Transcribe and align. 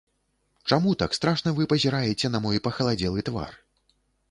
Чаму 0.71 0.93
так 1.03 1.17
страшна 1.17 1.53
вы 1.59 1.67
пазіраеце 1.75 2.33
на 2.37 2.43
мой 2.47 2.63
пахаладзелы 2.71 3.19
твар? 3.31 3.51